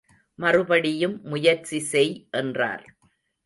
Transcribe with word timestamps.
மறுபடியும் 0.39 1.21
முயற்சி 1.23 1.79
செய் 1.91 2.13
என்றார். 2.31 2.85